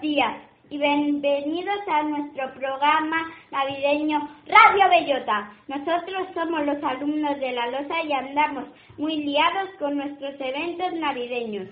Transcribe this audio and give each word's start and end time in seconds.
Días 0.00 0.36
y 0.70 0.78
bienvenidos 0.78 1.80
a 1.88 2.04
nuestro 2.04 2.54
programa 2.54 3.16
navideño 3.50 4.28
Radio 4.46 4.88
Bellota. 4.90 5.50
Nosotros 5.66 6.28
somos 6.34 6.66
los 6.66 6.80
alumnos 6.84 7.40
de 7.40 7.50
la 7.50 7.66
Losa 7.66 8.02
y 8.04 8.12
andamos 8.12 8.66
muy 8.96 9.16
liados 9.24 9.70
con 9.80 9.96
nuestros 9.96 10.34
eventos 10.38 10.92
navideños. 10.94 11.68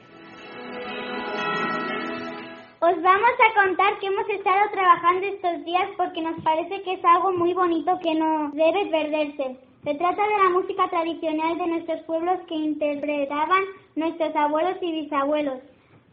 Os 2.81 3.03
vamos 3.03 3.31
a 3.49 3.63
contar 3.63 3.97
que 4.01 4.07
hemos 4.07 4.29
estado 4.29 4.71
trabajando 4.73 5.27
estos 5.27 5.65
días 5.65 5.89
porque 5.97 6.23
nos 6.23 6.43
parece 6.43 6.83
que 6.83 6.95
es 6.95 7.05
algo 7.05 7.33
muy 7.33 7.55
bonito 7.55 7.97
que 8.03 8.13
no 8.17 8.51
debe 8.55 8.87
perderse. 8.87 9.57
Se 9.85 9.95
trata 9.95 10.23
de 10.27 10.39
la 10.43 10.51
música 10.51 10.89
tradicional 10.89 11.59
de 11.59 11.67
nuestros 11.69 12.01
pueblos 12.03 12.41
que 12.49 12.57
interpretaban 12.57 13.63
nuestros 13.95 14.35
abuelos 14.35 14.79
y 14.81 15.03
bisabuelos. 15.03 15.61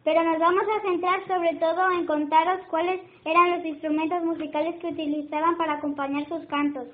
Pero 0.03 0.21
nos 0.23 0.37
vamos 0.37 0.63
a 0.67 0.81
centrar 0.81 1.25
sobre 1.27 1.55
todo 1.55 1.91
en 1.91 2.05
contaros 2.05 2.59
cuáles 2.69 3.01
eran 3.23 3.51
los 3.51 3.65
instrumentos 3.65 4.23
musicales 4.23 4.75
que 4.81 4.87
utilizaban 4.87 5.55
para 5.55 5.73
acompañar 5.73 6.27
sus 6.27 6.45
cantos. 6.47 6.87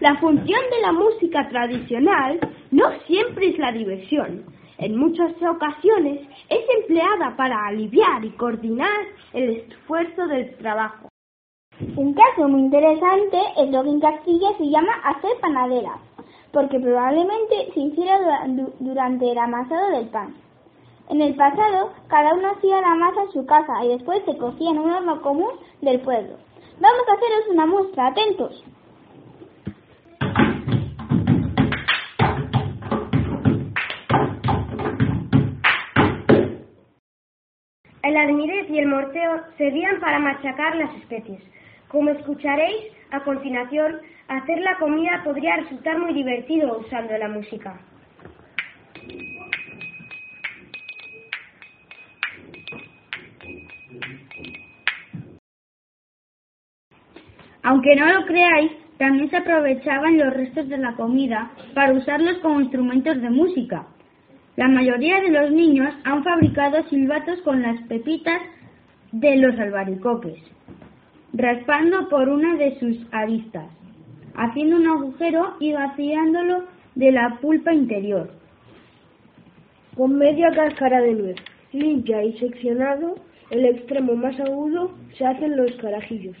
La 0.00 0.16
función 0.20 0.60
de 0.70 0.80
la 0.82 0.92
música 0.92 1.48
tradicional 1.48 2.40
no 2.70 2.84
siempre 3.06 3.50
es 3.50 3.58
la 3.58 3.72
diversión. 3.72 4.44
En 4.78 4.96
muchas 4.96 5.32
ocasiones 5.42 6.20
es 6.48 6.64
empleada 6.80 7.36
para 7.36 7.66
aliviar 7.66 8.24
y 8.24 8.30
coordinar 8.30 8.98
el 9.32 9.50
esfuerzo 9.50 10.26
del 10.26 10.56
trabajo. 10.56 11.08
Un 11.96 12.14
caso 12.14 12.48
muy 12.48 12.62
interesante 12.62 13.38
es 13.58 13.70
lo 13.70 13.82
que 13.82 13.90
en 13.90 14.00
Castilla 14.00 14.48
se 14.58 14.70
llama 14.70 14.92
hacer 15.04 15.32
panadera 15.40 15.98
porque 16.52 16.78
probablemente 16.78 17.72
se 17.72 17.80
hiciera 17.80 18.46
durante 18.78 19.32
el 19.32 19.38
amasado 19.38 19.90
del 19.90 20.08
pan. 20.08 20.34
En 21.08 21.20
el 21.20 21.34
pasado, 21.34 21.92
cada 22.08 22.34
uno 22.34 22.52
hacía 22.52 22.80
la 22.80 22.94
masa 22.94 23.22
en 23.22 23.32
su 23.32 23.44
casa 23.46 23.84
y 23.84 23.88
después 23.88 24.22
se 24.24 24.36
cocía 24.38 24.70
en 24.70 24.78
un 24.78 24.90
horno 24.90 25.20
común 25.22 25.50
del 25.80 26.00
pueblo. 26.00 26.36
Vamos 26.80 27.02
a 27.08 27.12
haceros 27.12 27.48
una 27.50 27.66
muestra, 27.66 28.06
atentos. 28.08 28.64
El 38.02 38.16
almirez 38.16 38.68
y 38.68 38.78
el 38.78 38.88
morteo 38.88 39.42
servían 39.56 40.00
para 40.00 40.18
machacar 40.18 40.76
las 40.76 40.94
especies. 40.96 41.42
Como 41.92 42.08
escucharéis 42.08 42.86
a 43.10 43.20
continuación, 43.22 43.98
hacer 44.26 44.60
la 44.60 44.78
comida 44.78 45.20
podría 45.22 45.56
resultar 45.56 45.98
muy 45.98 46.14
divertido 46.14 46.78
usando 46.78 47.18
la 47.18 47.28
música. 47.28 47.78
Aunque 57.62 57.94
no 57.94 58.06
lo 58.06 58.24
creáis, 58.24 58.72
también 58.96 59.28
se 59.28 59.36
aprovechaban 59.36 60.16
los 60.16 60.32
restos 60.32 60.70
de 60.70 60.78
la 60.78 60.94
comida 60.94 61.50
para 61.74 61.92
usarlos 61.92 62.38
como 62.38 62.62
instrumentos 62.62 63.20
de 63.20 63.28
música. 63.28 63.86
La 64.56 64.66
mayoría 64.66 65.20
de 65.20 65.28
los 65.28 65.50
niños 65.52 65.94
han 66.04 66.24
fabricado 66.24 66.82
silbatos 66.88 67.42
con 67.42 67.60
las 67.60 67.78
pepitas 67.82 68.40
de 69.12 69.36
los 69.36 69.58
albaricoques 69.60 70.42
raspando 71.32 72.08
por 72.08 72.28
una 72.28 72.56
de 72.56 72.78
sus 72.78 72.96
aristas, 73.10 73.66
haciendo 74.34 74.76
un 74.76 74.86
agujero 74.86 75.56
y 75.60 75.72
vaciándolo 75.72 76.64
de 76.94 77.12
la 77.12 77.38
pulpa 77.40 77.72
interior. 77.72 78.30
Con 79.96 80.18
media 80.18 80.50
cáscara 80.50 81.00
de 81.00 81.14
nuez, 81.14 81.36
limpia 81.72 82.22
y 82.22 82.38
seccionado, 82.38 83.14
el 83.50 83.64
extremo 83.66 84.14
más 84.14 84.38
agudo 84.40 84.92
se 85.16 85.26
hacen 85.26 85.56
los 85.56 85.72
carajillos. 85.72 86.36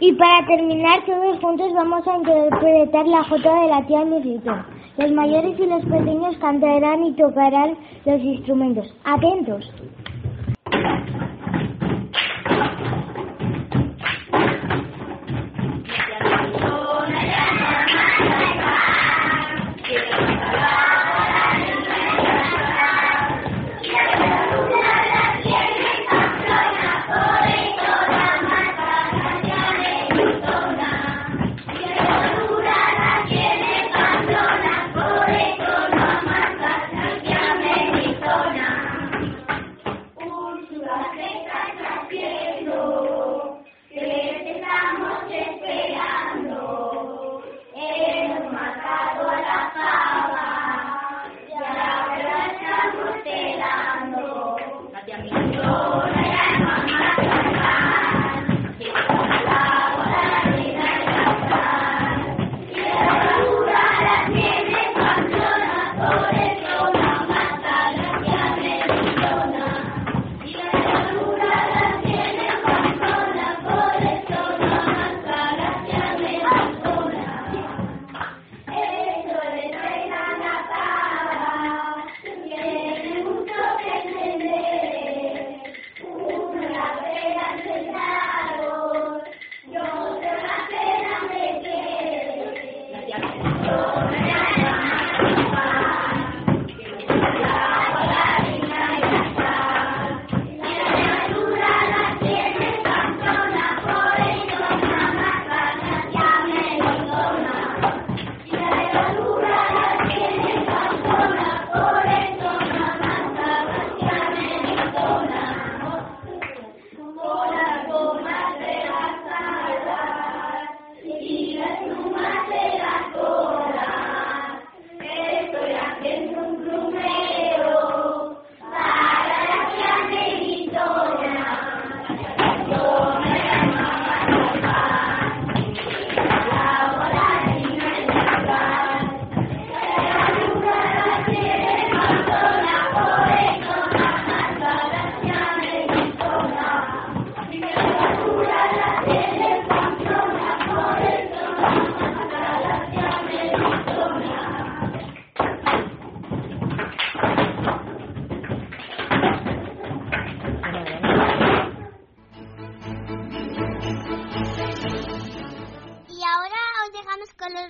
Y 0.00 0.12
para 0.12 0.46
terminar 0.46 1.04
todos 1.06 1.38
juntos 1.40 1.72
vamos 1.72 2.06
a 2.06 2.16
interpretar 2.16 3.06
la 3.06 3.24
jota 3.24 3.60
de 3.62 3.68
la 3.68 3.86
tía 3.86 4.04
Mirrito. 4.04 4.73
Los 4.96 5.10
mayores 5.10 5.58
y 5.58 5.66
los 5.66 5.84
pequeños 5.86 6.36
cantarán 6.38 7.04
y 7.04 7.12
tocarán 7.14 7.76
los 8.04 8.20
instrumentos. 8.20 8.86
Atentos. 9.04 9.68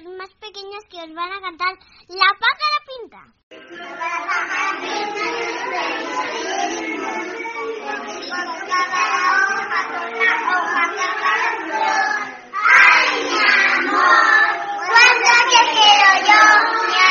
los 0.02 0.16
más 0.16 0.30
pequeños 0.40 0.84
que 0.90 0.96
os 1.02 1.14
van 1.14 1.32
a 1.32 1.40
cantar 1.40 1.78
La 2.08 2.26
pájara 2.40 2.78
pinta. 2.86 3.34
Ay, 12.66 13.22
mi 13.22 13.88
amor, 13.88 14.24
cuánto 14.88 15.32
te 15.50 15.60
quiero 15.74 16.10
yo, 16.26 16.40
mi 16.88 16.94
amor. 16.94 17.03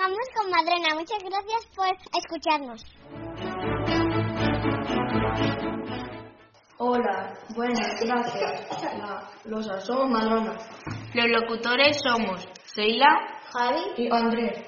Os 0.00 0.06
dejamos 0.06 0.28
con 0.34 0.50
Madrona. 0.50 0.94
Muchas 0.94 1.22
gracias 1.22 1.66
por 1.76 1.86
escucharnos. 2.18 2.84
Hola, 6.78 7.34
buenas, 7.54 8.00
gracias. 8.00 8.82
La, 8.98 9.30
los 9.44 9.66
somos 9.84 10.08
Madrona. 10.08 10.56
Los 11.12 11.26
locutores 11.26 12.00
somos 12.02 12.48
Seila 12.64 13.08
Javi 13.52 13.80
y 13.98 14.10
Andrés. 14.10 14.58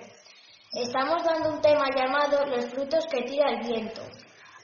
Estamos 0.72 1.24
dando 1.24 1.54
un 1.54 1.62
tema 1.62 1.86
llamado 1.96 2.44
Los 2.46 2.66
frutos 2.66 3.06
que 3.10 3.22
tira 3.22 3.52
el 3.52 3.66
viento. 3.66 4.02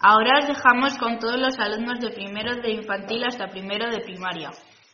Ahora 0.01 0.41
os 0.41 0.49
dejamos 0.49 0.99
con 0.99 1.19
todos 1.19 1.39
los 1.39 1.59
alumnos 1.59 1.99
de 2.01 2.11
primero 2.11 2.57
de 2.57 2.73
infantil 2.73 3.25
hasta 3.25 3.49
primero 3.49 3.91
de 3.91 4.01
primaria. 4.01 4.51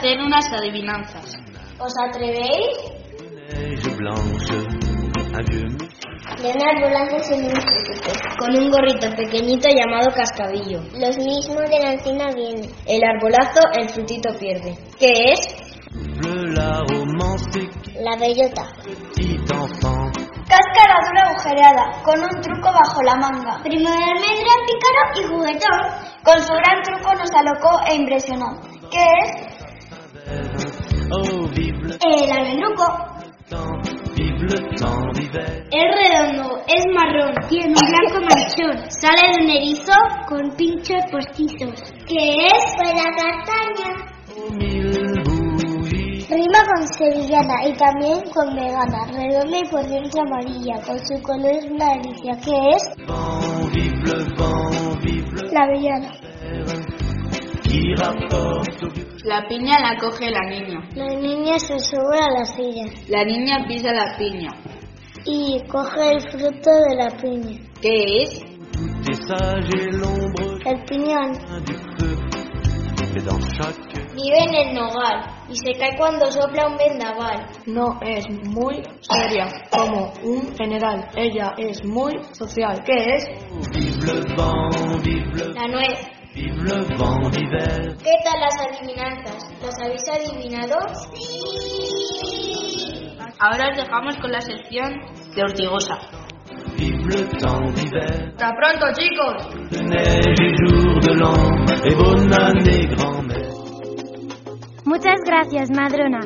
hacer 0.00 0.18
unas 0.18 0.46
adivinanzas. 0.50 1.36
¿Os 1.78 1.92
atrevéis? 2.08 2.76
Leonard 6.42 6.80
volantes 6.80 7.30
en 7.30 7.44
un. 7.44 7.52
Con 8.38 8.56
un 8.56 8.70
gorrito 8.70 9.10
pequeñito 9.14 9.68
llamado 9.68 10.08
cascabillo. 10.14 10.80
Los 10.98 11.18
mismos 11.18 11.68
de 11.68 11.78
la 11.82 11.92
encina 11.92 12.30
vienen. 12.34 12.70
El 12.86 13.04
arbolazo 13.04 13.60
el 13.78 13.90
frutito 13.90 14.30
pierde. 14.38 14.74
¿Qué 14.98 15.12
es? 15.32 15.70
la 18.00 18.16
bellota. 18.16 18.62
Cáscara 20.48 20.96
dura 21.04 21.22
agujereada, 21.28 22.02
con 22.02 22.18
un 22.18 22.40
truco 22.40 22.72
bajo 22.72 23.02
la 23.02 23.16
manga. 23.16 23.60
Primero 23.62 23.92
almendra, 23.92 24.54
pícaro 24.66 25.02
y 25.16 25.22
juguetón. 25.28 25.80
Con 26.24 26.40
su 26.40 26.52
gran 26.54 26.82
truco 26.82 27.14
nos 27.14 27.30
alocó 27.34 27.80
e 27.90 27.96
impresionó. 27.96 28.58
¿Qué 28.90 29.04
es? 29.22 29.49
El 32.02 32.16
d'hiver, 35.12 35.68
Es 35.70 35.86
redondo, 36.00 36.56
es 36.66 36.84
marrón, 36.94 37.34
tiene 37.50 37.66
un 37.66 37.74
blanco 37.74 38.18
manchón. 38.22 38.90
Sale 38.90 39.20
de 39.28 39.44
un 39.44 39.50
erizo 39.50 39.92
con 40.26 40.50
pinchos 40.56 41.04
postizos. 41.12 41.92
¿Qué 42.06 42.46
es? 42.46 42.74
Pues 42.76 42.92
la 42.94 43.10
castaña. 43.20 43.90
Rima 46.30 46.60
con 46.74 46.88
sevillana 46.88 47.66
y 47.66 47.72
también 47.74 48.20
con 48.32 48.54
vegana, 48.54 49.04
redonda 49.12 49.58
y 49.58 49.68
por 49.68 49.86
dentro 49.86 50.22
amarilla, 50.22 50.80
con 50.86 50.98
su 51.04 51.20
color 51.20 51.52
es 51.52 51.66
una 51.66 51.96
delicia. 51.96 52.32
¿Qué 52.42 52.70
es? 52.76 52.82
La 55.52 55.62
avellana. 55.64 56.12
La 59.24 59.46
piña 59.46 59.78
la 59.78 59.96
coge 59.96 60.28
la 60.30 60.40
niña. 60.40 60.80
La 60.96 61.14
niña 61.14 61.56
se 61.58 61.78
sube 61.78 62.18
a 62.18 62.30
la 62.30 62.44
silla 62.44 62.86
La 63.08 63.24
niña 63.24 63.64
pisa 63.68 63.92
la 63.92 64.16
piña. 64.18 64.50
y 65.24 65.62
coge 65.68 66.14
el 66.14 66.20
fruto 66.20 66.70
de 66.88 66.96
la 66.96 67.08
piña. 67.10 67.60
¿Qué 67.80 68.22
es? 68.22 68.42
El 70.66 70.84
piñón. 70.84 71.32
Vive 74.14 74.38
en 74.38 74.54
el 74.54 74.74
nogal 74.74 75.44
y 75.48 75.54
se 75.56 75.78
cae 75.78 75.96
cuando 75.96 76.30
sopla 76.30 76.66
un 76.66 76.76
vendaval. 76.76 77.46
No 77.66 78.00
es 78.02 78.24
muy 78.48 78.82
seria 79.00 79.46
como 79.70 80.12
un 80.24 80.54
general. 80.56 81.08
Ella 81.16 81.54
es 81.56 81.84
muy 81.84 82.12
social. 82.32 82.82
¿Qué 82.84 83.14
es? 83.14 83.24
La 85.54 85.68
nuez. 85.68 86.19
¿Qué 86.32 88.14
tal 88.24 88.40
las 88.40 88.56
adivinanzas? 88.60 89.50
¿Las 89.62 89.80
habéis 89.80 90.08
adivinado? 90.08 90.76
Ahora 93.40 93.70
os 93.70 93.76
dejamos 93.76 94.16
con 94.18 94.30
la 94.30 94.40
sección 94.40 94.92
de 95.34 95.42
Ortigosa. 95.42 95.98
vive 96.76 97.16
le 97.16 97.26
temps 97.38 97.74
d'hiver, 97.74 98.32
¡Hasta 98.32 98.54
pronto, 98.54 98.86
chicos! 98.94 99.34
Muchas 104.84 105.20
gracias, 105.26 105.70
Madrona. 105.70 106.20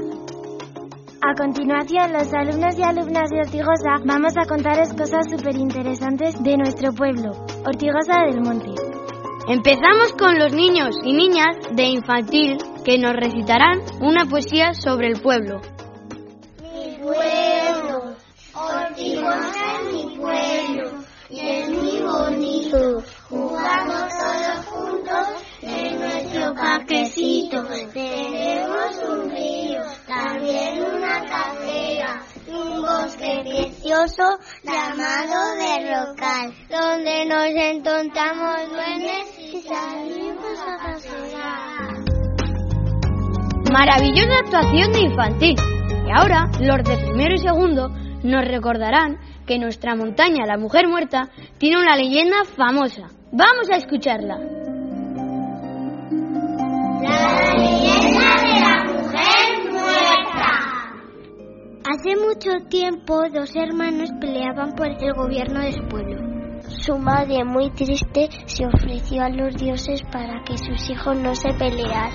A 1.23 1.35
continuación, 1.35 2.13
los 2.13 2.33
alumnos 2.35 2.79
y 2.79 2.83
alumnas 2.83 3.31
de 3.31 3.39
Ortigosa 3.39 3.97
vamos 4.05 4.37
a 4.37 4.45
contarles 4.45 4.93
cosas 4.93 5.25
súper 5.31 5.57
interesantes 5.57 6.43
de 6.43 6.57
nuestro 6.59 6.93
pueblo, 6.93 7.31
Ortigosa 7.65 8.25
del 8.27 8.43
Monte. 8.43 8.84
Empezamos 9.47 10.15
con 10.19 10.39
los 10.39 10.55
niños 10.55 10.97
y 11.05 11.13
niñas 11.13 11.57
de 11.71 11.85
infantil 11.85 12.57
que 12.83 12.97
nos 12.97 13.13
recitarán 13.13 13.83
una 14.01 14.25
poesía 14.25 14.73
sobre 14.73 15.09
el 15.09 15.21
pueblo. 15.21 15.61
Mi 16.63 16.97
pueblo, 16.97 18.17
Ortigosa 18.55 19.65
es 19.83 19.93
mi 19.93 20.17
pueblo, 20.17 20.93
y 21.29 21.41
es 21.41 21.69
muy 21.69 22.01
bonito. 22.01 23.03
Jugamos 23.29 24.09
todos 24.09 24.65
juntos 24.67 25.29
en 25.61 26.01
nuestro 26.01 26.55
parquecito. 26.55 27.65
Tenemos 27.93 28.97
un 29.07 29.31
río, 29.31 29.83
también 30.07 30.83
una 30.85 31.23
carrera, 31.27 32.23
un 32.49 32.81
bosque 32.81 33.43
precioso 33.45 34.39
llamado 34.63 35.55
de 35.57 35.95
Rocal, 35.95 36.55
donde 36.71 37.27
nos 37.27 37.47
entontamos 37.47 38.71
duendes 38.71 39.34
salimos 39.67 40.59
a 40.61 40.77
pasear. 40.85 42.05
Maravillosa 43.73 44.39
actuación 44.45 44.93
de 44.93 45.01
infantil. 45.01 45.57
Y 46.07 46.11
ahora, 46.11 46.51
los 46.61 46.85
de 46.85 46.97
primero 46.99 47.35
y 47.35 47.39
segundo 47.39 47.89
nos 48.23 48.45
recordarán 48.45 49.19
que 49.47 49.59
nuestra 49.59 49.97
montaña, 49.97 50.47
la 50.47 50.59
mujer 50.59 50.87
muerta, 50.89 51.31
tiene 51.59 51.79
una 51.81 51.97
leyenda 51.97 52.45
famosa. 52.57 53.09
Vamos 53.33 53.71
a 53.71 53.77
escucharla. 53.77 54.39
La 57.03 57.55
leyenda 57.57 58.29
de 58.43 58.61
la 58.61 58.85
mujer 58.93 59.73
muerta. 59.73 60.49
Hace 61.91 62.17
mucho 62.17 62.69
tiempo, 62.69 63.23
dos 63.33 63.55
hermanos 63.57 64.11
peleaban 64.21 64.73
por 64.75 64.89
el 64.89 65.13
gobierno 65.15 65.61
del 65.61 65.87
pueblo. 65.89 66.24
Su 66.85 66.99
madre, 66.99 67.43
muy 67.47 67.71
triste, 67.71 68.29
se 68.45 68.67
ofreció 68.67 69.23
a 69.23 69.31
los 69.31 69.57
dioses 69.57 70.03
para 70.13 70.43
que 70.45 70.59
sus 70.59 70.91
hijos 70.91 71.17
no 71.17 71.35
se 71.35 71.49
pelearan. 71.55 72.13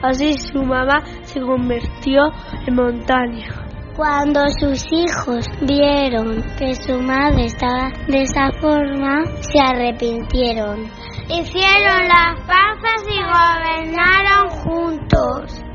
Así 0.00 0.34
su 0.34 0.62
mamá 0.62 1.02
se 1.24 1.40
convirtió 1.40 2.22
en 2.68 2.76
montaña. 2.76 3.48
Cuando 3.96 4.42
sus 4.60 4.84
hijos 4.92 5.44
vieron 5.60 6.40
que 6.56 6.76
su 6.76 7.00
madre 7.00 7.46
estaba 7.46 7.90
de 8.06 8.22
esa 8.22 8.52
forma, 8.60 9.24
se 9.40 9.58
arrepintieron. 9.58 10.84
hicieron 11.28 12.06
las 12.06 12.40
paces 12.46 13.08
y 13.10 13.18
gobernaron 13.24 14.48
juntos. 14.50 15.65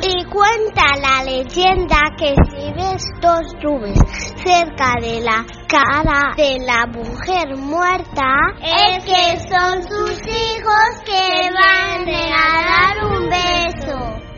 Y 0.00 0.24
cuenta 0.26 0.84
la 1.02 1.24
leyenda 1.24 1.96
que 2.16 2.34
si 2.50 2.72
ves 2.72 3.04
dos 3.20 3.42
nubes 3.62 3.98
cerca 4.44 4.94
de 5.00 5.20
la 5.20 5.44
cara 5.66 6.34
de 6.36 6.58
la 6.64 6.86
mujer 6.86 7.56
muerta, 7.56 8.30
es 8.62 9.04
que 9.04 9.38
son 9.48 9.82
sus 9.82 10.20
hijos 10.28 11.02
que 11.04 11.50
van 11.52 12.08
a 12.08 12.46
dar 12.68 13.04
un 13.06 13.28
beso. 13.28 14.28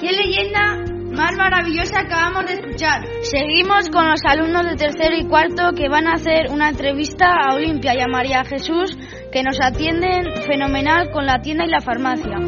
¿Qué 0.00 0.10
leyenda 0.10 0.82
más 1.12 1.36
maravillosa 1.36 2.00
acabamos 2.00 2.46
de 2.46 2.54
escuchar? 2.54 3.06
Seguimos 3.22 3.88
con 3.90 4.08
los 4.10 4.20
alumnos 4.24 4.66
de 4.66 4.74
tercero 4.74 5.16
y 5.16 5.28
cuarto 5.28 5.70
que 5.76 5.88
van 5.88 6.08
a 6.08 6.14
hacer 6.14 6.50
una 6.50 6.68
entrevista 6.68 7.26
a 7.26 7.54
Olimpia 7.54 7.94
y 7.94 8.00
a 8.00 8.08
María 8.08 8.44
Jesús 8.44 8.98
que 9.30 9.44
nos 9.44 9.60
atienden 9.60 10.34
fenomenal 10.48 11.12
con 11.12 11.26
la 11.26 11.40
tienda 11.40 11.64
y 11.64 11.70
la 11.70 11.80
farmacia. 11.80 12.38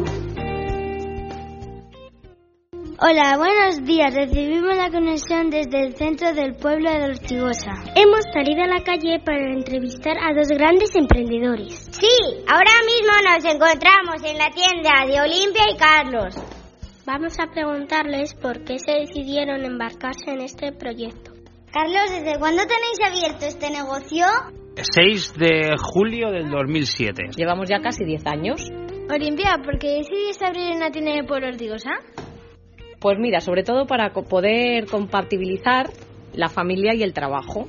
Hola, 2.97 3.35
buenos 3.35 3.83
días. 3.83 4.15
Recibimos 4.15 4.77
la 4.77 4.89
conexión 4.89 5.49
desde 5.49 5.81
el 5.83 5.97
centro 5.97 6.33
del 6.33 6.55
pueblo 6.55 6.89
de 6.89 7.03
Ortigosa. 7.03 7.73
Hemos 7.93 8.23
salido 8.33 8.63
a 8.63 8.67
la 8.67 8.83
calle 8.85 9.19
para 9.19 9.51
entrevistar 9.51 10.15
a 10.17 10.33
dos 10.33 10.47
grandes 10.47 10.95
emprendedores. 10.95 11.89
Sí, 11.91 12.07
ahora 12.47 12.71
mismo 12.87 13.11
nos 13.27 13.43
encontramos 13.43 14.23
en 14.23 14.37
la 14.37 14.49
tienda 14.49 15.05
de 15.07 15.19
Olimpia 15.19 15.65
y 15.73 15.77
Carlos. 15.77 16.35
Vamos 17.05 17.33
a 17.37 17.51
preguntarles 17.51 18.33
por 18.35 18.63
qué 18.63 18.79
se 18.79 18.93
decidieron 18.93 19.65
embarcarse 19.65 20.31
en 20.31 20.39
este 20.39 20.71
proyecto. 20.71 21.33
Carlos, 21.73 22.11
¿desde 22.11 22.39
cuándo 22.39 22.63
tenéis 22.63 22.99
abierto 23.05 23.45
este 23.45 23.71
negocio? 23.71 24.25
6 24.77 25.33
de 25.37 25.75
julio 25.77 26.31
del 26.31 26.49
2007. 26.49 27.23
Llevamos 27.35 27.67
ya 27.69 27.81
casi 27.81 28.05
10 28.05 28.25
años. 28.25 28.71
Olimpia, 29.09 29.57
¿por 29.63 29.77
qué 29.79 29.97
decidiste 29.97 30.45
abrir 30.45 30.77
una 30.77 30.91
tienda 30.91 31.11
de 31.11 31.25
pueblo 31.25 31.47
Ortigosa? 31.49 31.91
Pues 33.05 33.19
mira, 33.19 33.39
sobre 33.39 33.61
todo 33.61 33.85
para 33.85 34.09
poder 34.09 34.87
compatibilizar 34.87 35.91
la 36.33 36.49
familia 36.49 36.95
y 36.95 37.03
el 37.03 37.13
trabajo. 37.13 37.67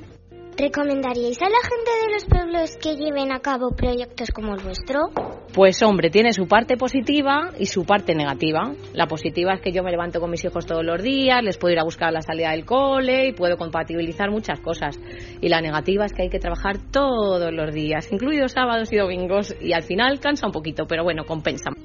¿Recomendaríais 0.56 1.42
a 1.42 1.50
la 1.50 1.60
gente 1.60 2.06
de 2.06 2.14
los 2.14 2.24
pueblos 2.24 2.76
que 2.78 2.96
lleven 2.96 3.30
a 3.30 3.40
cabo 3.40 3.76
proyectos 3.76 4.30
como 4.30 4.54
el 4.54 4.62
vuestro? 4.62 5.10
Pues 5.52 5.82
hombre, 5.82 6.08
tiene 6.08 6.32
su 6.32 6.48
parte 6.48 6.78
positiva 6.78 7.50
y 7.58 7.66
su 7.66 7.84
parte 7.84 8.14
negativa. 8.14 8.72
La 8.94 9.08
positiva 9.08 9.52
es 9.52 9.60
que 9.60 9.72
yo 9.72 9.82
me 9.82 9.90
levanto 9.90 10.20
con 10.20 10.30
mis 10.30 10.42
hijos 10.42 10.64
todos 10.64 10.82
los 10.82 11.02
días, 11.02 11.42
les 11.42 11.58
puedo 11.58 11.74
ir 11.74 11.80
a 11.80 11.84
buscar 11.84 12.08
a 12.08 12.12
la 12.12 12.22
salida 12.22 12.52
del 12.52 12.64
cole 12.64 13.28
y 13.28 13.32
puedo 13.34 13.58
compatibilizar 13.58 14.30
muchas 14.30 14.58
cosas. 14.60 14.98
Y 15.42 15.50
la 15.50 15.60
negativa 15.60 16.06
es 16.06 16.14
que 16.14 16.22
hay 16.22 16.30
que 16.30 16.38
trabajar 16.38 16.78
todos 16.90 17.52
los 17.52 17.74
días, 17.74 18.10
incluidos 18.10 18.52
sábados 18.52 18.90
y 18.90 18.96
domingos, 18.96 19.54
y 19.60 19.74
al 19.74 19.82
final 19.82 20.18
cansa 20.18 20.46
un 20.46 20.52
poquito, 20.52 20.86
pero 20.86 21.04
bueno, 21.04 21.26
compensa. 21.26 21.75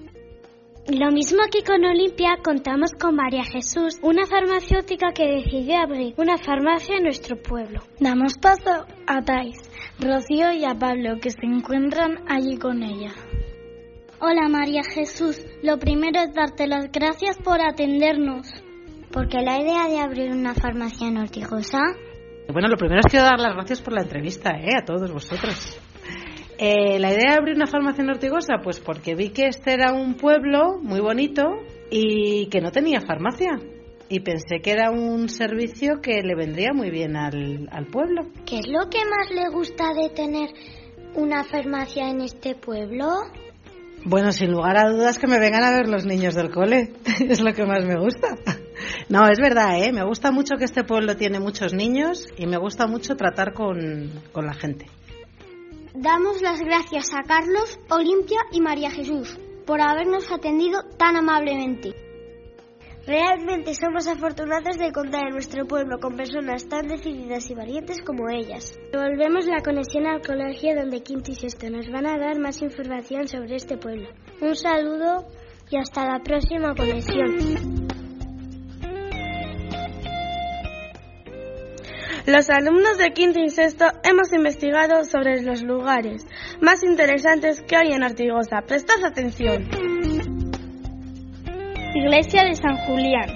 Lo 0.93 1.09
mismo 1.09 1.39
que 1.49 1.63
con 1.63 1.85
Olimpia, 1.85 2.39
contamos 2.43 2.91
con 2.99 3.15
María 3.15 3.45
Jesús, 3.45 3.97
una 4.01 4.25
farmacéutica 4.25 5.13
que 5.13 5.25
decidió 5.25 5.77
abrir 5.77 6.13
una 6.17 6.37
farmacia 6.37 6.97
en 6.97 7.03
nuestro 7.03 7.41
pueblo. 7.41 7.79
Damos 8.01 8.37
paso 8.37 8.85
a 9.07 9.21
Thais, 9.21 9.57
Rocío 10.01 10.51
y 10.51 10.65
a 10.65 10.75
Pablo, 10.75 11.17
que 11.21 11.29
se 11.29 11.45
encuentran 11.45 12.25
allí 12.27 12.57
con 12.57 12.83
ella. 12.83 13.13
Hola 14.19 14.49
María 14.49 14.81
Jesús, 14.83 15.41
lo 15.63 15.79
primero 15.79 16.19
es 16.19 16.33
darte 16.33 16.67
las 16.67 16.91
gracias 16.91 17.37
por 17.37 17.61
atendernos. 17.61 18.51
Porque 19.13 19.37
la 19.39 19.61
idea 19.61 19.87
de 19.87 19.97
abrir 19.97 20.31
una 20.31 20.53
farmacia 20.53 21.07
en 21.07 21.19
Ortigosa? 21.19 21.79
Bueno, 22.51 22.67
lo 22.67 22.75
primero 22.75 22.99
es 22.99 23.09
quiero 23.09 23.27
dar 23.27 23.39
las 23.39 23.53
gracias 23.55 23.81
por 23.81 23.93
la 23.93 24.01
entrevista, 24.01 24.51
¿eh? 24.59 24.75
A 24.77 24.83
todos 24.83 25.09
vosotros. 25.09 25.79
Eh, 26.63 26.99
la 26.99 27.11
idea 27.11 27.31
de 27.31 27.37
abrir 27.39 27.55
una 27.55 27.65
farmacia 27.65 28.03
en 28.03 28.11
Ortigosa, 28.11 28.59
pues 28.63 28.79
porque 28.79 29.15
vi 29.15 29.29
que 29.29 29.47
este 29.47 29.73
era 29.73 29.93
un 29.93 30.13
pueblo 30.13 30.77
muy 30.79 30.99
bonito 30.99 31.41
y 31.89 32.45
que 32.51 32.61
no 32.61 32.71
tenía 32.71 33.01
farmacia. 33.01 33.49
Y 34.09 34.19
pensé 34.19 34.59
que 34.61 34.69
era 34.69 34.91
un 34.91 35.27
servicio 35.27 36.01
que 36.03 36.21
le 36.21 36.35
vendría 36.35 36.69
muy 36.71 36.91
bien 36.91 37.15
al, 37.15 37.67
al 37.71 37.87
pueblo. 37.87 38.27
¿Qué 38.45 38.59
es 38.59 38.67
lo 38.67 38.87
que 38.91 38.99
más 38.99 39.31
le 39.31 39.49
gusta 39.49 39.85
de 39.99 40.09
tener 40.09 40.49
una 41.15 41.43
farmacia 41.45 42.09
en 42.09 42.21
este 42.21 42.53
pueblo? 42.53 43.07
Bueno, 44.05 44.31
sin 44.31 44.51
lugar 44.51 44.77
a 44.77 44.91
dudas 44.91 45.17
que 45.17 45.25
me 45.25 45.39
vengan 45.39 45.63
a 45.63 45.71
ver 45.71 45.87
los 45.87 46.05
niños 46.05 46.35
del 46.35 46.51
cole. 46.51 46.93
es 47.27 47.41
lo 47.41 47.53
que 47.55 47.65
más 47.65 47.83
me 47.85 47.99
gusta. 47.99 48.37
No, 49.09 49.27
es 49.27 49.39
verdad, 49.39 49.81
¿eh? 49.81 49.91
Me 49.91 50.05
gusta 50.05 50.31
mucho 50.31 50.57
que 50.57 50.65
este 50.65 50.83
pueblo 50.83 51.15
tiene 51.15 51.39
muchos 51.39 51.73
niños 51.73 52.27
y 52.37 52.45
me 52.45 52.57
gusta 52.57 52.85
mucho 52.85 53.15
tratar 53.15 53.53
con, 53.53 54.11
con 54.31 54.45
la 54.45 54.53
gente. 54.53 54.85
Damos 55.93 56.41
las 56.41 56.61
gracias 56.61 57.13
a 57.13 57.21
Carlos, 57.23 57.77
Olimpia 57.89 58.39
y 58.51 58.61
María 58.61 58.91
Jesús 58.91 59.37
por 59.65 59.81
habernos 59.81 60.31
atendido 60.31 60.83
tan 60.97 61.17
amablemente. 61.17 61.93
Realmente 63.05 63.73
somos 63.73 64.07
afortunados 64.07 64.77
de 64.77 64.91
contar 64.91 65.27
en 65.27 65.33
nuestro 65.33 65.65
pueblo 65.65 65.99
con 65.99 66.15
personas 66.15 66.67
tan 66.69 66.87
decididas 66.87 67.49
y 67.49 67.55
valientes 67.55 68.01
como 68.03 68.29
ellas. 68.29 68.79
Volvemos 68.93 69.47
la 69.47 69.61
conexión 69.61 70.07
al 70.07 70.21
colegio 70.21 70.75
donde 70.75 71.01
Quinto 71.01 71.31
y 71.31 71.35
Sexto 71.35 71.69
nos 71.69 71.89
van 71.89 72.05
a 72.05 72.17
dar 72.17 72.39
más 72.39 72.61
información 72.61 73.27
sobre 73.27 73.55
este 73.55 73.77
pueblo. 73.77 74.07
Un 74.39 74.55
saludo 74.55 75.25
y 75.69 75.77
hasta 75.77 76.05
la 76.05 76.19
próxima 76.23 76.73
conexión. 76.75 77.80
Los 82.27 82.49
alumnos 82.49 82.97
de 82.99 83.11
quinto 83.13 83.39
y 83.39 83.49
sexto 83.49 83.85
hemos 84.03 84.31
investigado 84.31 85.03
sobre 85.03 85.41
los 85.41 85.63
lugares 85.63 86.27
más 86.61 86.83
interesantes 86.83 87.61
que 87.61 87.75
hay 87.75 87.93
en 87.93 88.03
Artigosa. 88.03 88.61
Prestad 88.67 89.03
atención. 89.03 89.67
Iglesia 91.95 92.43
de 92.43 92.55
San 92.55 92.77
Julián. 92.77 93.29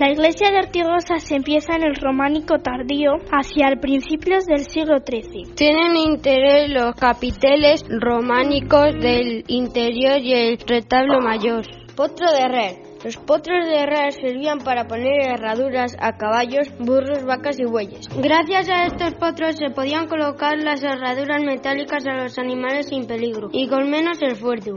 La 0.00 0.10
iglesia 0.10 0.50
de 0.50 0.58
Artigosa 0.58 1.18
se 1.18 1.36
empieza 1.36 1.74
en 1.74 1.84
el 1.84 1.94
románico 1.94 2.58
tardío 2.58 3.12
hacia 3.32 3.68
el 3.68 3.78
principios 3.78 4.46
del 4.46 4.60
siglo 4.60 4.98
XIII. 4.98 5.54
Tienen 5.54 5.96
interés 5.96 6.70
los 6.70 6.94
capiteles 6.94 7.84
románicos 7.88 8.94
del 9.00 9.44
interior 9.48 10.18
y 10.20 10.32
el 10.34 10.58
retablo 10.58 11.20
mayor. 11.20 11.62
Potro 11.96 12.30
de 12.32 12.48
red. 12.48 12.87
Los 13.04 13.16
potros 13.16 13.64
de 13.64 13.86
red 13.86 14.10
servían 14.10 14.58
para 14.58 14.88
poner 14.88 15.22
herraduras 15.22 15.96
a 16.00 16.16
caballos, 16.16 16.68
burros, 16.80 17.24
vacas 17.24 17.60
y 17.60 17.64
bueyes. 17.64 18.08
Gracias 18.20 18.68
a 18.70 18.86
estos 18.86 19.14
potros 19.14 19.56
se 19.56 19.70
podían 19.70 20.08
colocar 20.08 20.58
las 20.58 20.82
herraduras 20.82 21.42
metálicas 21.44 22.04
a 22.06 22.14
los 22.14 22.36
animales 22.38 22.88
sin 22.88 23.06
peligro 23.06 23.50
y 23.52 23.68
con 23.68 23.88
menos 23.88 24.20
esfuerzo. 24.20 24.76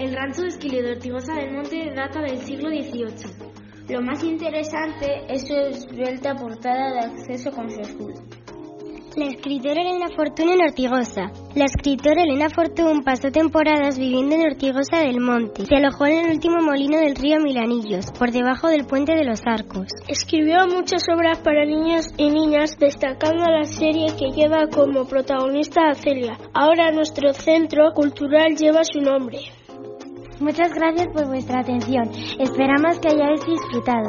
El 0.00 0.16
rancho 0.16 0.42
de 0.42 0.48
Esquilio 0.48 0.82
de 0.82 0.92
Ortigosa 0.92 1.34
del 1.34 1.52
Monte 1.52 1.92
data 1.94 2.20
del 2.20 2.38
siglo 2.38 2.70
XVIII. 2.70 3.52
Lo 3.88 4.02
más 4.02 4.24
interesante 4.24 5.22
es 5.28 5.46
su 5.46 5.54
esbelta 5.54 6.34
portada 6.34 6.94
de 6.94 7.00
acceso 7.00 7.52
con 7.52 7.70
su 7.70 7.80
escudo. 7.80 8.14
La 9.14 9.26
escritora 9.26 9.82
Elena 9.82 10.08
Fortún 10.16 10.48
en 10.48 10.62
Ortigosa. 10.62 11.30
La 11.54 11.66
escritora 11.66 12.22
Elena 12.22 12.48
Fortún 12.48 13.02
pasó 13.02 13.30
temporadas 13.30 13.98
viviendo 13.98 14.36
en 14.36 14.46
Ortigosa 14.46 15.00
del 15.00 15.20
Monte. 15.20 15.66
Se 15.66 15.76
alojó 15.76 16.06
en 16.06 16.24
el 16.24 16.32
último 16.32 16.62
molino 16.62 16.98
del 16.98 17.14
río 17.14 17.36
Milanillos, 17.38 18.06
por 18.18 18.30
debajo 18.30 18.68
del 18.68 18.86
puente 18.86 19.14
de 19.14 19.24
los 19.24 19.42
Arcos. 19.44 19.88
Escribió 20.08 20.66
muchas 20.66 21.02
obras 21.14 21.40
para 21.40 21.66
niños 21.66 22.06
y 22.16 22.30
niñas, 22.30 22.78
destacando 22.78 23.44
la 23.44 23.64
serie 23.64 24.06
que 24.18 24.30
lleva 24.34 24.66
como 24.68 25.04
protagonista 25.04 25.82
a 25.90 25.94
Celia. 25.94 26.38
Ahora 26.54 26.90
nuestro 26.90 27.34
centro 27.34 27.92
cultural 27.94 28.56
lleva 28.56 28.80
su 28.82 29.00
nombre. 29.00 29.40
Muchas 30.40 30.72
gracias 30.72 31.08
por 31.12 31.26
vuestra 31.26 31.60
atención. 31.60 32.10
Esperamos 32.38 32.98
que 32.98 33.08
hayáis 33.08 33.44
disfrutado. 33.44 34.08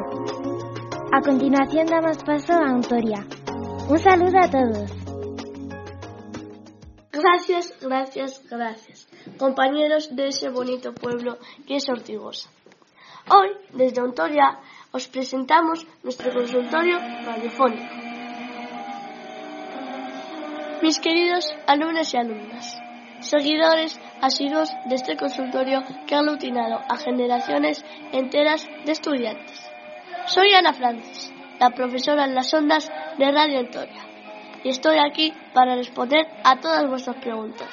A 1.12 1.22
continuación 1.22 1.88
damos 1.88 2.24
paso 2.24 2.54
a 2.54 2.70
Antoria. 2.70 3.26
Un 3.90 4.00
saludo 4.00 4.40
a 4.40 4.50
todos. 4.50 4.92
Gracias, 7.12 7.78
gracias, 7.82 8.42
gracias, 8.50 9.08
compañeros 9.38 10.16
de 10.16 10.28
ese 10.28 10.50
bonito 10.50 10.94
pueblo 10.94 11.38
que 11.68 11.76
es 11.76 11.90
Ortigosa. 11.90 12.50
Hoy, 13.30 13.50
desde 13.74 14.02
Ontoria, 14.02 14.60
os 14.92 15.08
presentamos 15.08 15.86
nuestro 16.02 16.32
consultorio 16.32 16.98
radiofónico. 16.98 17.94
Mis 20.82 21.00
queridos 21.00 21.54
alumnos 21.68 22.14
y 22.14 22.18
alumnas, 22.18 22.78
seguidores 23.20 24.00
asiduos 24.22 24.70
de 24.88 24.96
este 24.96 25.18
consultorio 25.18 25.82
que 26.08 26.16
ha 26.16 26.20
aglutinado 26.20 26.80
a 26.90 26.98
generaciones 26.98 27.84
enteras 28.14 28.66
de 28.86 28.92
estudiantes. 28.94 29.62
Soy 30.28 30.54
Ana 30.54 30.74
Francis, 30.74 31.33
la 31.60 31.70
profesora 31.72 32.26
en 32.26 32.36
las 32.36 32.54
ondas 32.54 32.92
de 33.18 33.32
Radio 33.32 33.60
Ontoria, 33.60 34.02
y 34.64 34.70
estoy 34.70 34.98
aquí 34.98 35.34
para 35.54 35.76
responder 35.76 36.28
a 36.44 36.60
todas 36.60 36.88
vuestras 36.88 37.18
preguntas. 37.18 37.70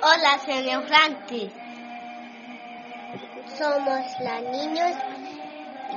Hola, 0.00 0.38
señor 0.38 0.86
Francis. 0.86 1.52
Somos 3.56 4.04
los 4.20 4.42
niños 4.52 4.92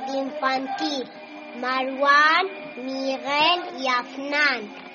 de 0.08 0.18
infantil, 0.18 1.10
Marwan, 1.58 2.48
Miguel 2.78 3.62
y 3.78 3.88
Afnan. 3.88 4.92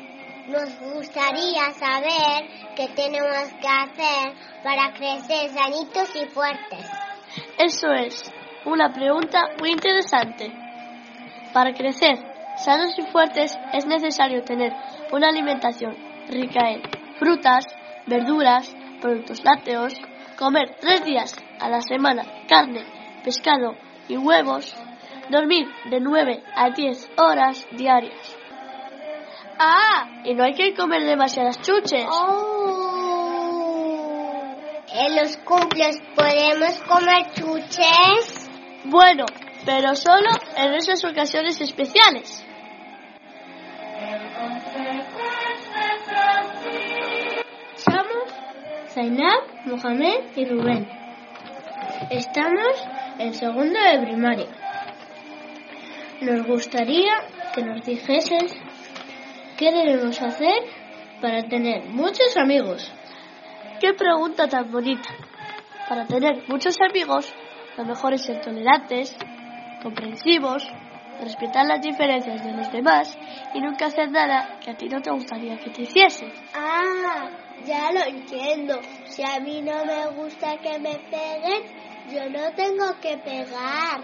nos 0.49 0.79
gustaría 0.81 1.73
saber 1.73 2.49
qué 2.75 2.89
tenemos 2.97 3.53
que 3.61 3.69
hacer 3.69 4.33
para 4.65 4.93
crecer 4.93 5.51
sanitos 5.51 6.09
y 6.17 6.27
fuertes. 6.27 6.87
Eso 7.59 7.93
es, 7.93 8.33
una 8.67 8.93
pregunta 8.93 9.49
muy 9.59 9.71
interesante. 9.71 10.53
Para 11.53 11.73
crecer 11.73 12.19
sanos 12.57 12.99
y 12.99 13.03
fuertes 13.03 13.57
es 13.73 13.87
necesario 13.87 14.43
tener 14.43 14.73
una 15.13 15.29
alimentación 15.29 15.97
rica 16.29 16.71
en 16.71 16.83
frutas, 17.19 17.65
verduras, 18.07 18.75
productos 19.01 19.43
lácteos, 19.45 19.95
comer 20.37 20.77
tres 20.81 21.05
días 21.05 21.35
a 21.61 21.69
la 21.69 21.81
semana 21.81 22.25
carne, 22.49 22.85
pescado 23.25 23.75
y 24.09 24.17
huevos, 24.17 24.75
dormir 25.31 25.67
de 25.91 26.01
9 26.01 26.43
a 26.55 26.71
10 26.71 27.11
horas 27.17 27.67
diarias. 27.73 28.37
Ah, 29.59 30.23
y 30.25 30.35
no 30.35 30.45
hay 30.45 30.55
que 30.55 30.75
comer 30.75 31.03
demasiadas 31.05 31.61
chuches. 31.63 32.07
Oh. 32.11 32.97
¿En 34.93 35.17
los 35.17 35.37
cumples 35.39 35.99
podemos 36.15 36.81
comer 36.83 37.33
chuches? 37.35 38.36
Bueno, 38.89 39.25
pero 39.65 39.97
solo 39.97 40.29
en 40.57 40.75
esas 40.75 41.05
ocasiones 41.05 41.61
especiales. 41.61 42.47
Somos 47.75 48.33
Zainab, 48.89 49.43
Mohamed 49.65 50.37
y 50.37 50.45
Rubén. 50.45 50.89
Estamos 52.11 52.87
en 53.19 53.35
segundo 53.35 53.81
de 53.81 54.07
primaria. 54.07 54.47
Nos 56.21 56.47
gustaría 56.47 57.15
que 57.57 57.63
nos 57.63 57.85
dijeses 57.85 58.55
qué 59.59 59.73
debemos 59.73 60.23
hacer 60.23 60.63
para 61.21 61.43
tener 61.43 61.87
muchos 61.87 62.37
amigos. 62.37 62.93
¡Qué 63.81 63.95
pregunta 63.95 64.47
tan 64.47 64.71
bonita! 64.71 65.11
Para 65.89 66.07
tener 66.07 66.45
muchos 66.49 66.77
amigos, 66.81 67.35
lo 67.77 67.85
mejor 67.85 68.15
es 68.15 68.23
ser 68.23 68.41
tolerantes, 68.41 69.17
comprensivos, 69.83 70.67
respetar 71.21 71.67
las 71.67 71.81
diferencias 71.81 72.45
de 72.45 72.53
los 72.53 72.71
demás 72.73 73.17
y 73.55 73.61
nunca 73.61 73.87
hacer 73.87 74.11
nada 74.11 74.59
que 74.61 74.71
a 74.71 74.77
ti 74.77 74.89
no 74.89 75.01
te 75.01 75.11
gustaría 75.11 75.59
que 75.59 75.71
te 75.71 75.83
hiciesen. 75.83 76.33
Ah, 76.55 77.29
ya 77.65 77.93
lo 77.93 78.05
entiendo. 78.05 78.81
Si 79.07 79.23
a 79.23 79.41
mí 79.41 79.63
no 79.63 79.85
me 79.85 80.07
gusta 80.09 80.59
que 80.59 80.79
me 80.79 80.99
peguen, 81.11 81.63
yo 82.13 82.29
no 82.31 82.53
tengo 82.53 83.01
que 83.01 83.17
pegar. 83.19 84.01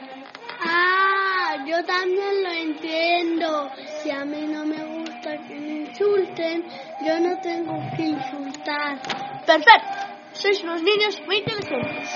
Ah, 0.65 1.65
yo 1.67 1.85
también 1.85 2.43
lo 2.43 2.51
entiendo. 2.51 3.71
Si 4.03 4.11
a 4.11 4.25
mí 4.25 4.47
no 4.47 4.65
me 4.65 4.85
gusta 4.85 5.37
que 5.49 5.55
me 5.55 5.81
insulten, 5.81 6.65
yo 7.05 7.21
no 7.21 7.41
tengo 7.41 7.75
que 7.97 8.03
insultar. 8.07 9.01
Perfecto. 9.47 10.12
Sois 10.43 10.61
unos 10.65 10.83
niños 10.83 11.23
muy 11.25 11.37
inteligentes. 11.37 12.11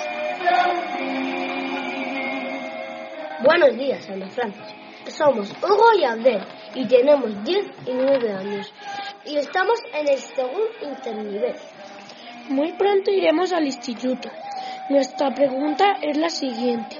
Buenos 3.40 3.76
días, 3.76 4.10
Ana 4.10 4.28
Francis. 4.30 4.74
Somos 5.16 5.52
Hugo 5.62 5.92
y 5.96 6.02
Abdel 6.02 6.44
y 6.74 6.88
tenemos 6.88 7.44
10 7.44 7.66
y 7.86 7.92
9 7.92 8.32
años 8.32 8.74
y 9.24 9.36
estamos 9.36 9.78
en 9.94 10.08
el 10.08 10.18
segundo 10.18 10.72
internivel. 10.82 11.54
Muy 12.48 12.72
pronto 12.72 13.12
iremos 13.12 13.52
al 13.52 13.64
instituto. 13.64 14.28
Nuestra 14.90 15.32
pregunta 15.32 15.92
es 16.02 16.16
la 16.16 16.28
siguiente. 16.28 16.96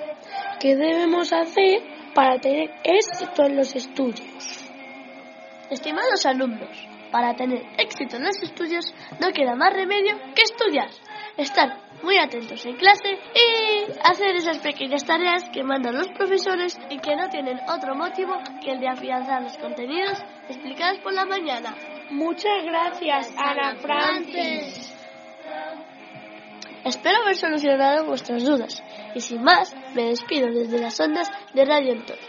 ¿Qué 0.61 0.77
debemos 0.77 1.33
hacer 1.33 1.83
para 2.15 2.39
tener 2.39 2.71
éxito 2.85 3.47
en 3.47 3.57
los 3.57 3.75
estudios? 3.75 4.65
Estimados 5.71 6.25
alumnos, 6.25 6.87
para 7.11 7.35
tener 7.35 7.65
éxito 7.79 8.17
en 8.17 8.25
los 8.25 8.41
estudios 8.41 8.95
no 9.21 9.33
queda 9.33 9.57
más 9.57 9.73
remedio 9.73 10.17
que 10.33 10.43
estudiar, 10.43 10.89
estar 11.37 11.79
muy 12.03 12.19
atentos 12.19 12.65
en 12.67 12.77
clase 12.77 13.19
y 13.35 13.93
hacer 14.05 14.37
esas 14.37 14.59
pequeñas 14.59 15.05
tareas 15.05 15.49
que 15.51 15.63
mandan 15.63 15.97
los 15.97 16.09
profesores 16.09 16.79
y 16.91 16.99
que 16.99 17.17
no 17.17 17.29
tienen 17.29 17.59
otro 17.69 17.95
motivo 17.95 18.35
que 18.63 18.73
el 18.73 18.81
de 18.81 18.89
afianzar 18.89 19.43
los 19.43 19.57
contenidos 19.59 20.23
explicados 20.49 20.99
por 21.01 21.13
la 21.13 21.25
mañana. 21.25 21.75
Muchas 22.11 22.65
gracias, 22.65 23.35
Ana 23.37 23.77
Francis. 23.77 24.95
Espero 26.85 27.23
haber 27.23 27.35
solucionado 27.35 28.07
vuestras 28.07 28.45
dudas 28.45 28.83
y 29.15 29.21
sin 29.21 29.43
más 29.43 29.75
me 29.95 30.05
despido 30.05 30.47
desde 30.53 30.79
las 30.79 30.99
ondas 31.01 31.29
de 31.53 31.65
Radio 31.65 31.93
Antonia. 31.93 32.23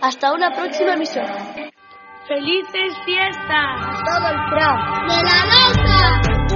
Hasta 0.00 0.32
una 0.32 0.52
próxima 0.52 0.94
emisión. 0.94 1.26
¡Felices 2.28 2.96
fiestas! 3.04 4.02
Todo 4.04 4.28
el 4.28 4.38
pro. 4.50 5.08
De 5.08 5.22
la 5.24 6.47